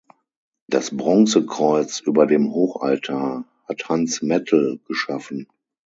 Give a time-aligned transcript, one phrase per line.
[0.65, 5.47] Das Bronzekreuz über dem Hochaltar hat Hans Mettel geschaffen.